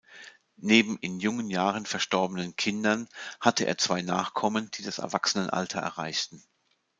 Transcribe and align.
Neben 0.57 0.97
in 0.97 1.19
jungen 1.19 1.51
Jahren 1.51 1.85
verstorbenen 1.85 2.55
Kindern 2.55 3.07
hatte 3.39 3.67
er 3.67 3.77
zwei 3.77 4.01
Nachkommen, 4.01 4.71
die 4.71 4.81
das 4.81 4.97
Erwachsenenalter 4.97 5.79
erreichten. 5.79 6.41